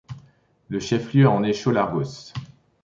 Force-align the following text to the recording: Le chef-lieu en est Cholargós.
Le 0.69 0.79
chef-lieu 0.79 1.29
en 1.29 1.43
est 1.43 1.53
Cholargós. 1.63 2.33